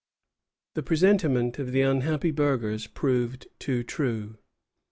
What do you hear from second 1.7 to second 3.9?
the unhappy burghers proved too